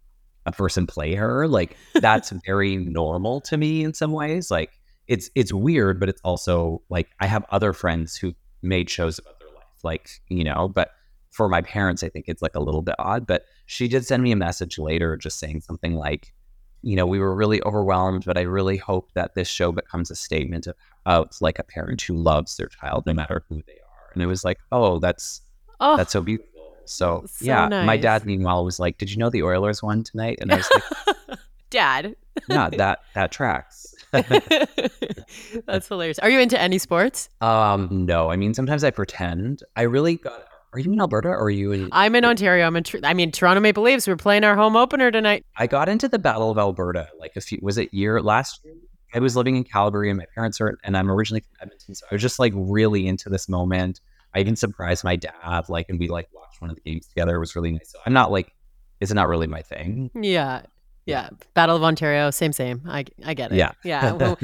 [0.46, 1.48] a person play her.
[1.48, 4.50] Like that's very normal to me in some ways.
[4.52, 4.72] Like
[5.10, 9.40] it's it's weird, but it's also like I have other friends who made shows about
[9.40, 10.70] their life like you know.
[10.70, 10.92] But
[11.32, 13.28] for my parents, I think it's like a little bit odd.
[13.28, 16.34] But she did send me a message later, just saying something like,
[16.82, 20.16] you know, we were really overwhelmed, but I really hope that this show becomes a
[20.16, 24.12] statement of, of like a parent who loves their child no matter who they are.
[24.14, 25.42] And it was like, oh, that's
[25.80, 26.50] Oh, that's so beautiful.
[26.86, 30.40] So, So yeah, my dad meanwhile was like, "Did you know the Oilers won tonight?"
[30.42, 32.16] And I was like, dad.
[32.50, 33.94] "Yeah, that that tracks."
[35.66, 36.20] That's hilarious.
[36.20, 37.30] Are you into any sports?
[37.42, 39.64] um, no, I mean sometimes I pretend.
[39.76, 40.46] I really got.
[40.72, 41.90] Are you in Alberta or are you in?
[41.92, 42.68] I'm in Ontario.
[42.68, 42.84] I'm in.
[43.04, 44.08] I mean, Toronto Maple Leafs.
[44.08, 45.44] We're playing our home opener tonight.
[45.58, 47.58] I got into the Battle of Alberta like a few.
[47.62, 48.76] Was it year last year?
[49.14, 52.06] I was living in Calgary and my parents are, and I'm originally from Edmonton, so
[52.12, 54.02] I was just like really into this moment.
[54.36, 57.36] I even surprised my dad, like, and we like watched one of the games together.
[57.36, 57.92] It was really nice.
[57.92, 58.54] So I'm not like,
[59.00, 60.12] it's not really my thing.
[60.14, 60.62] Yeah,
[61.10, 61.30] yeah.
[61.54, 62.32] Battle of Ontario.
[62.32, 62.82] Same, same.
[62.88, 63.56] I I get it.
[63.58, 63.72] Yeah.
[63.84, 64.12] yeah.
[64.20, 64.38] Well,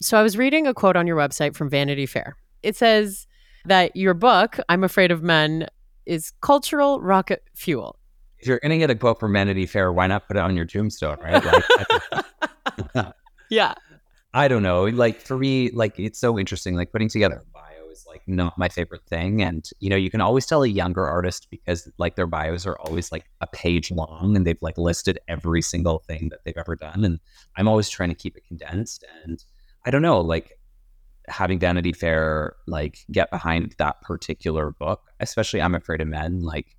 [0.00, 2.36] So I was reading a quote on your website from Vanity Fair.
[2.62, 3.26] It says
[3.64, 5.66] that your book, I'm Afraid of Men,
[6.06, 7.98] is cultural rocket fuel.
[8.38, 10.64] if you're gonna get a quote from Vanity Fair, why not put it on your
[10.66, 11.44] tombstone, right?
[12.94, 13.14] Like,
[13.50, 13.74] Yeah.
[14.34, 14.84] I don't know.
[14.84, 16.74] Like for me, like it's so interesting.
[16.76, 17.42] Like putting together
[17.98, 19.42] is like not my favorite thing.
[19.42, 22.78] And you know, you can always tell a younger artist because like their bios are
[22.78, 26.76] always like a page long and they've like listed every single thing that they've ever
[26.76, 27.04] done.
[27.04, 27.20] And
[27.56, 29.04] I'm always trying to keep it condensed.
[29.24, 29.44] And
[29.84, 30.58] I don't know, like
[31.28, 36.76] having Vanity Fair like get behind that particular book, especially I'm Afraid of Men, like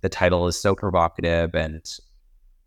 [0.00, 1.84] the title is so provocative and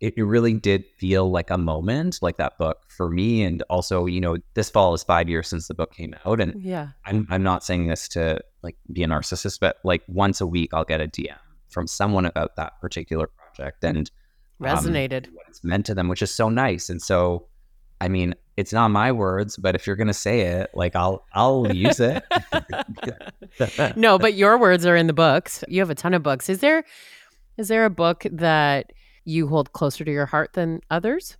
[0.04, 4.06] it, it really did feel like a moment like that book for me and also
[4.06, 6.88] you know this fall is five years since the book came out and Yeah.
[7.06, 10.70] i'm, I'm not saying this to like be a narcissist but like once a week
[10.74, 11.36] i'll get a dm
[11.68, 14.10] from someone about that particular project and
[14.60, 15.26] um, Resonated.
[15.32, 17.46] what it's meant to them which is so nice and so
[18.00, 21.72] i mean it's not my words but if you're gonna say it like i'll i'll
[21.74, 22.22] use it
[23.96, 25.62] no, but your words are in the books.
[25.68, 26.48] You have a ton of books.
[26.48, 26.84] Is there
[27.56, 28.92] is there a book that
[29.24, 31.36] you hold closer to your heart than others?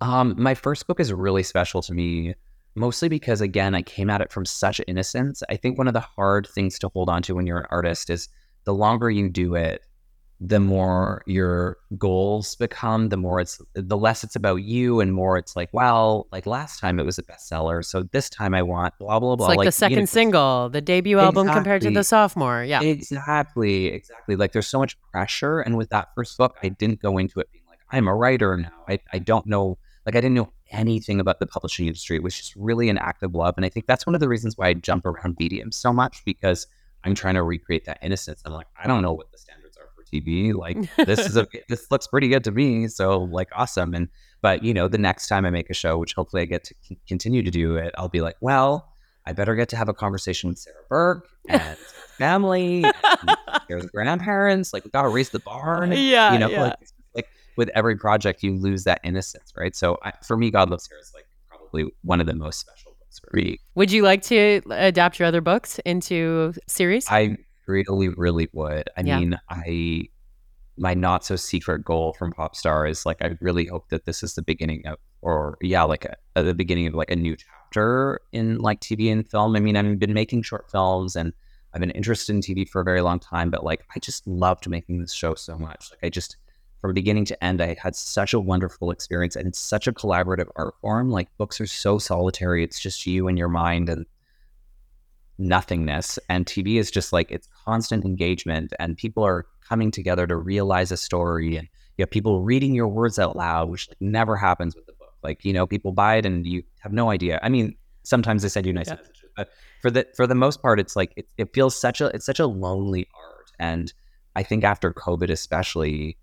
[0.00, 2.34] Um, my first book is really special to me,
[2.74, 5.42] mostly because again, I came at it from such innocence.
[5.48, 8.10] I think one of the hard things to hold on to when you're an artist
[8.10, 8.28] is
[8.64, 9.82] the longer you do it,
[10.42, 15.36] the more your goals become, the more it's the less it's about you and more
[15.36, 17.84] it's like, well, like last time it was a bestseller.
[17.84, 19.46] So this time I want blah blah blah.
[19.46, 19.56] It's blah.
[19.56, 22.64] like, the you second know, single, the debut album compared to the sophomore.
[22.64, 22.80] Yeah.
[22.80, 24.34] Exactly, exactly.
[24.34, 25.60] Like there's so much pressure.
[25.60, 28.56] And with that first book, I didn't go into it being like, I'm a writer
[28.56, 28.84] now.
[28.88, 29.76] I, I don't know,
[30.06, 32.16] like I didn't know anything about the publishing industry.
[32.16, 33.54] It was just really an act of love.
[33.58, 36.24] And I think that's one of the reasons why I jump around mediums so much
[36.24, 36.66] because
[37.04, 38.40] I'm trying to recreate that innocence.
[38.46, 39.59] I'm like, I don't know what the for
[40.12, 40.54] TV.
[40.54, 42.88] Like this is a this looks pretty good to me.
[42.88, 43.94] So like awesome.
[43.94, 44.08] And
[44.42, 46.74] but you know, the next time I make a show, which hopefully I get to
[46.82, 48.92] c- continue to do it, I'll be like, well,
[49.26, 51.76] I better get to have a conversation with Sarah Burke and
[52.18, 53.36] family, and
[53.68, 54.72] Hair's grandparents.
[54.72, 55.92] Like we gotta raise the barn.
[55.92, 56.62] Yeah, you know, yeah.
[56.62, 56.76] like,
[57.14, 59.76] like with every project, you lose that innocence, right?
[59.76, 62.96] So I, for me, God Loves Sarah is like probably one of the most special
[62.98, 63.58] books for me.
[63.74, 67.06] Would you like to uh, adapt your other books into series?
[67.08, 67.36] I
[67.70, 68.84] really, really would.
[68.96, 69.18] I Yeah.
[69.20, 70.08] mean, I
[70.76, 74.34] my not so secret goal from Popstar is like I really hope that this is
[74.34, 78.20] the beginning of, or yeah, like a, a- the beginning of like a new chapter
[78.32, 79.56] in like TV and film.
[79.56, 81.32] I mean, I've been making short films and
[81.74, 84.68] I've been interested in TV for a very long time, but like I just loved
[84.68, 85.90] making this show so much.
[85.90, 86.36] Like I just
[86.80, 90.48] from beginning to end, I had such a wonderful experience and it's such a collaborative
[90.56, 91.10] art form.
[91.10, 94.06] Like books are so solitary; it's just you and your mind and
[95.40, 100.36] nothingness and tv is just like it's constant engagement and people are coming together to
[100.36, 104.36] realize a story and you have people reading your words out loud which like never
[104.36, 105.12] happens with the book.
[105.22, 107.40] Like you know people buy it and you have no idea.
[107.42, 108.96] I mean sometimes they send you nice Yeah.
[108.96, 109.50] messages but
[109.82, 112.40] for the for the most part it's like it, it feels such a it's such
[112.40, 113.92] a lonely art and
[114.36, 116.16] i think after covid especially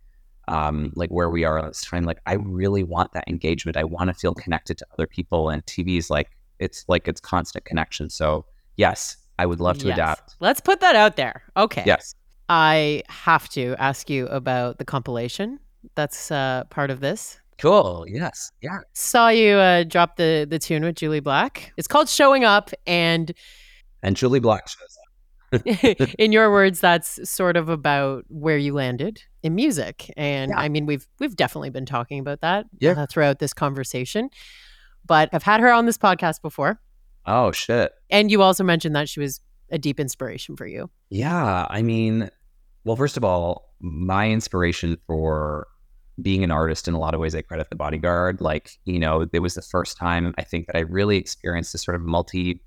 [0.48, 3.78] um like where we are at this time like i really want that engagement.
[3.78, 7.22] I want to feel connected to other people and tv is like it's like it's
[7.22, 8.10] constant connection.
[8.10, 8.46] So
[8.78, 9.96] yes i would love to Yes.
[9.98, 11.44] adapt Let's put that out there.
[11.58, 11.84] Okay.
[11.86, 12.14] yes
[12.50, 15.60] I have to ask you about the compilation
[15.96, 17.40] that's uh, part of this.
[17.60, 21.74] cool yes yeah Saw you uh, drop the the tune with Jully Black.
[21.78, 23.34] It's called "Showing Up," and
[24.04, 24.98] and Jully Black shows
[25.54, 25.62] up
[26.20, 30.12] in your words, that's sort of about where you landed in music.
[30.18, 30.60] And Yeah.
[30.60, 32.92] I mean, we've we've definitely been talking about that Yeah.
[32.92, 34.30] uh, throughout this conversation.
[35.06, 36.80] But I've had her on this podcast before,
[37.28, 40.90] oh shit and you also mentioned that she was a deep inspiration for you.
[41.10, 42.30] Yeah, I mean,
[42.84, 45.68] well, first of all, my inspiration for
[46.22, 48.42] being an artist in a lot of ways, I credit the bodyguard.
[48.42, 51.84] Like, you know, it was the first time I think that I really experienced this
[51.84, 52.62] sort of multi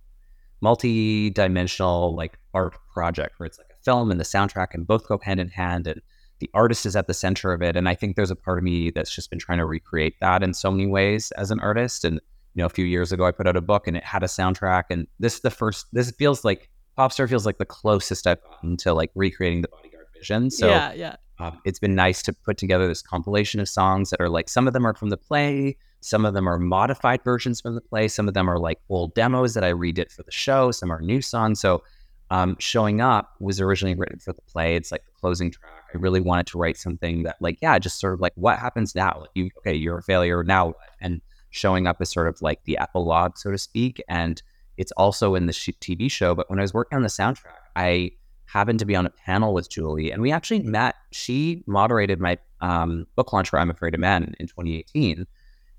[0.63, 5.19] multi-dimensional like art project where it's like a film and the soundtrack and both go
[5.23, 6.03] hand in hand and
[6.39, 8.65] the artist is at the center of it and i think there's a part of
[8.65, 12.05] me that's just been trying to recreate that in so many ways as an artist
[12.05, 12.21] and
[12.55, 14.27] you know a few years ago i put out a book and it had a
[14.27, 18.43] soundtrack and this is the first this feels like popstar feels like the closest i've
[18.43, 21.17] gotten to like recreating the bodyguard vision so yeah, yeah.
[21.39, 24.67] um, it's been nice to put together this compilation of songs that are like some
[24.67, 28.09] of them are from the play some of them are modified versions from the play.
[28.09, 30.71] Some of them are like old demos that I redid for the show.
[30.71, 31.61] Some are new songs.
[31.61, 31.83] So,
[32.31, 34.77] um, Showing Up was originally written for the play.
[34.77, 35.73] It's like the closing track.
[35.93, 38.95] I really wanted to write something that, like, yeah, just sort of like what happens
[38.95, 39.19] now?
[39.21, 40.45] Like, you, okay, you're a failure.
[40.45, 40.75] Now?
[41.01, 44.03] And Showing Up is sort of like the epilogue, so to speak.
[44.09, 44.43] And
[44.77, 46.35] it's also in the TV show.
[46.35, 48.13] But when I was working on the soundtrack, I
[48.47, 50.97] happened to be on a panel with Jully, and we actually met.
[51.13, 55.27] She moderated my um, book launch for I'm Afraid of Men in 2018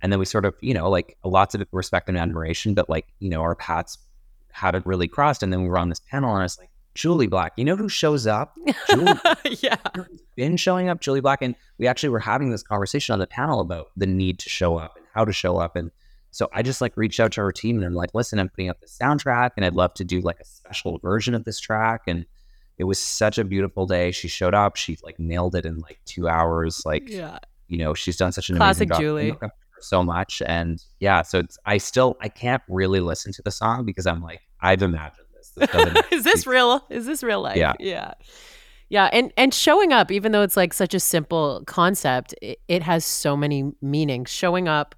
[0.01, 3.07] and then we sort of, you know, like lots of respect and admiration, but like,
[3.19, 3.97] you know, our paths
[4.51, 5.43] hadn't really crossed.
[5.43, 7.75] And then we were on this panel and I was like, Jully Black, you know
[7.75, 8.57] who shows up?
[8.89, 9.77] Jully yeah.
[10.35, 11.41] Been showing up, Jully Black.
[11.41, 14.77] And we actually were having this conversation on the panel about the need to show
[14.77, 15.75] up how to show up.
[15.75, 15.91] And
[16.31, 18.69] so I just like reached out to our team and I'm like, listen, I'm putting
[18.69, 22.01] up the soundtrack and I'd love to do like a special version of this track.
[22.07, 22.25] And
[22.77, 24.11] it was such a beautiful day.
[24.11, 26.83] She showed up, she like nailed it in like two hours.
[26.85, 27.39] Like, yeah.
[27.67, 29.39] you know, she's done such an classic amazing Jully.
[29.39, 30.41] Job so much.
[30.45, 34.21] And yeah, so it's, I still, I can't really listen to the song because I'm
[34.21, 35.51] like, I've imagined this.
[35.55, 36.85] this Is this real?
[36.89, 37.57] Is this real life?
[37.57, 37.73] Yeah.
[37.79, 38.13] Yeah.
[38.89, 42.83] Yeah, and and showing up, even though it's like such a simple concept, it, it,
[42.83, 44.29] has so many meanings.
[44.29, 44.95] Showing up,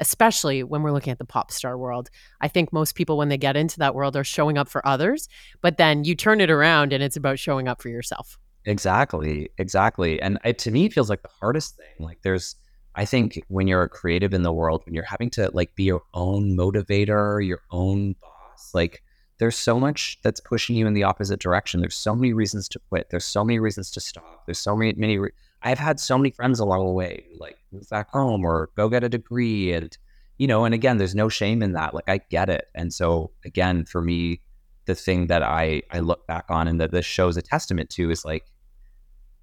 [0.00, 3.38] especially when we're looking at the pop star world, I think most people when they
[3.38, 5.28] get into that world are showing up for others,
[5.60, 8.38] but then you turn it around and it's about showing up for yourself.
[8.64, 12.06] Exactly, exactly, and it, to me, it feels like the hardest thing.
[12.06, 12.56] Like there's
[12.94, 15.84] I think when you're a creative in the world, when you're having to like be
[15.84, 19.04] your own motivator, your own boss, like
[19.38, 21.80] there's so much that's pushing you in the opposite direction.
[21.80, 23.10] There's so many reasons to quit.
[23.10, 24.44] There's so many reasons to stop.
[24.46, 25.18] There's so many, many.
[25.18, 25.30] Re-
[25.62, 29.04] I've had so many friends along the way, like move back home or go get
[29.04, 29.96] a degree, and
[30.38, 31.94] you know, and again, there's no shame in that.
[31.94, 34.40] Like I get it, and so again, for me,
[34.86, 38.10] the thing that I I look back on and that this shows a testament to
[38.10, 38.44] is like,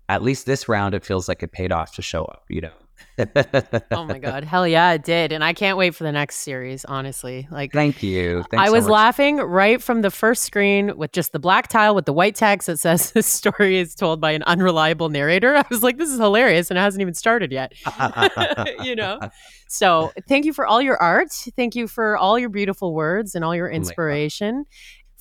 [0.10, 2.45] at least this round, it feels like it paid off to show up.
[2.49, 2.85] You know
[3.91, 6.86] oh my god, hell yeah, it did, and I can't wait for the next series.
[6.86, 8.43] Honestly, like, thank you.
[8.51, 11.95] Thanks I was so laughing right from the first screen with just the black tile
[11.95, 15.55] with the white text that says this story is told by an unreliable narrator.
[15.55, 17.73] I was like, this is hilarious, and it hasn't even started yet.
[18.84, 19.19] you know,
[19.67, 21.31] so thank you for all your art.
[21.55, 24.65] Thank you for all your beautiful words and all your inspiration.
[24.67, 24.71] Oh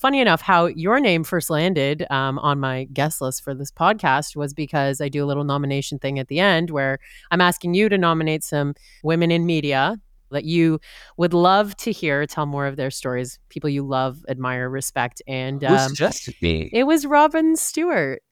[0.04, 4.36] funny enough, how your name first landed um, on my guest list for this podcast
[4.36, 6.98] was because I do a little nomination thing at the end where
[7.30, 9.96] I'm asking you to nominate some women in media
[10.30, 10.78] that you
[11.16, 15.64] would love to hear tell more of their stories, people you love, admire, respect, and
[15.64, 16.68] um, just me.
[16.70, 18.22] It was Robyn Stewart.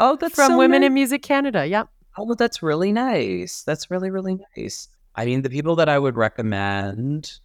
[0.00, 0.88] Oh, that's from so Women nice.
[0.88, 1.64] in Music Canada.
[1.64, 1.90] Yep.
[2.18, 3.62] Oh, that's really nice.
[3.62, 4.88] That's really really nice.
[5.14, 7.38] I mean, the people that I would recommend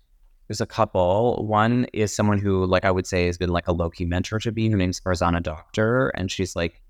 [0.50, 1.46] there's a couple.
[1.46, 4.40] One is someone who, like I would say, has been like a low key mentor
[4.40, 4.68] to me.
[4.70, 6.82] Her name's Farzana Doctor, and she's like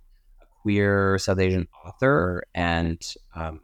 [0.42, 2.46] a queer South Asian author.
[2.56, 3.60] And um,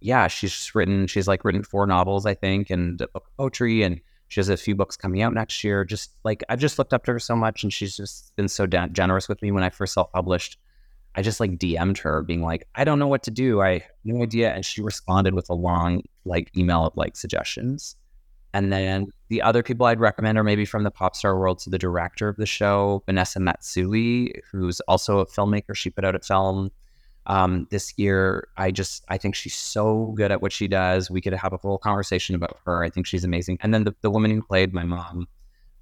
[0.00, 1.06] yeah, she's written.
[1.06, 4.48] She's like written four novels, I think, and a book of poetry, and she has
[4.48, 5.84] a few books coming out next year.
[5.84, 8.66] Just like I've just looked up to her so much, and she's just been so
[8.66, 10.58] da- generous with me when I first self published.
[11.14, 13.62] I just like DM'd her, being like, I don't know what to do.
[13.62, 17.94] I no idea, and she responded with a long like email of like suggestions.
[18.54, 21.60] And then the other people I'd recommend are maybe from the pop star world.
[21.60, 25.74] So the director of the show, Vanessa Matsui, who's also a filmmaker.
[25.74, 26.70] She put out a film
[27.26, 28.48] um, this year.
[28.56, 31.10] I just I think she's so good at what she does.
[31.10, 32.84] We could have a whole conversation about her.
[32.84, 33.58] I think she's amazing.
[33.62, 35.26] And then the, the woman who played my mom,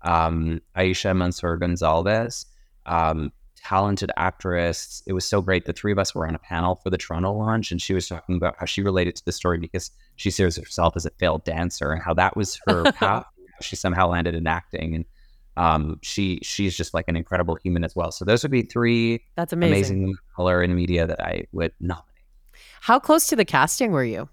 [0.02, 2.46] um, Aisha Mansour Gonzalez.
[2.86, 3.32] Um,
[3.64, 5.02] talented actress.
[5.06, 5.66] It was so great.
[5.66, 8.08] The three of us were on a panel for the Toronto launch, and she was
[8.08, 11.44] talking about how she related to the story because she sees herself as a failed
[11.44, 13.24] dancer and how that was her path.
[13.60, 15.04] she somehow landed in acting, and
[15.56, 18.10] um, she she's just like an incredible human as well.
[18.10, 19.22] So those would be three.
[19.36, 20.04] That's amazing.
[20.04, 22.06] Amazing color in media that I would nominate.
[22.80, 24.28] How close to the casting were you?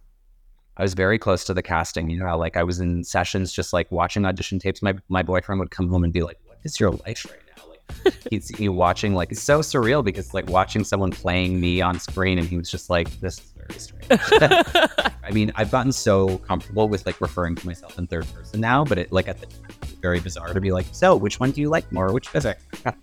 [0.77, 2.09] I was very close to the casting.
[2.09, 4.81] You know, like I was in sessions, just like watching audition tapes.
[4.81, 7.46] My my boyfriend would come home and be like, "What is your life right
[8.29, 12.37] he's he watching like it's so surreal because like watching someone playing me on screen
[12.37, 14.21] and he was just like this is very strange.
[15.23, 18.83] I mean i've gotten so comfortable with like referring to myself in third person now
[18.83, 19.66] but it like at the time
[20.01, 22.13] very bizarre to be like, so which one do you like more?
[22.13, 22.59] Which physic?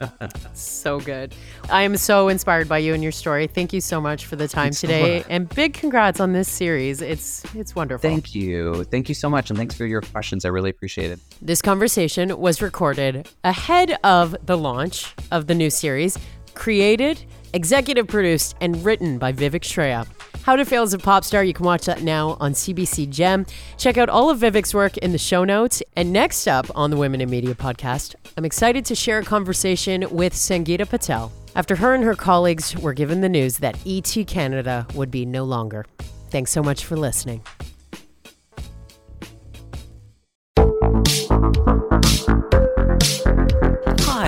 [0.55, 1.35] so good.
[1.71, 3.47] I am so inspired by you and your story.
[3.47, 5.27] Thank you so much for the time Thanks today, much.
[5.29, 7.03] and big congrats on this series.
[7.03, 8.09] It's it's wonderful.
[8.09, 8.85] Thank you.
[8.85, 9.51] Thank you so much.
[9.51, 10.45] And thanks for your questions.
[10.45, 11.21] I really appreciate it.
[11.43, 16.19] This conversation was recorded ahead of the launch of the new series,
[16.55, 20.07] created, executive produced, and written by Vivek Shraya.
[20.45, 23.47] How to Fail as a Pop Star, you can watch that now on CBC Gem.
[23.79, 25.83] Check out all of Vivek's work in the show notes.
[25.97, 30.07] And next up on the Women in Media podcast, I'm excited to share a conversation
[30.11, 34.87] with Sangeeta Patel after her and her colleagues were given the news that ET Canada
[34.95, 35.87] would be no longer.
[36.29, 37.41] Thanks so much for listening.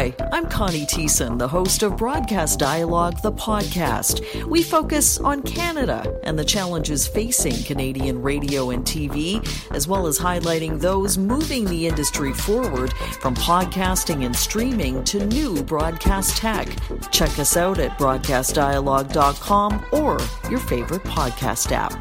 [0.06, 4.44] Hi, I'm Connie Thiessen, the host of Broadcast Dialogue, the podcast.
[4.46, 10.16] We focus on Canada and the challenges facing Canadian radio and TV, as well as
[10.16, 16.68] highlighting those moving the industry forward from podcasting and streaming to new broadcast tech.
[17.10, 21.92] Check us out at broadcastdialogue.com or your favorite podcast app.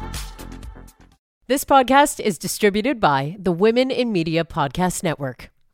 [1.48, 5.50] This podcast is distributed by the Women in Media Podcast Network.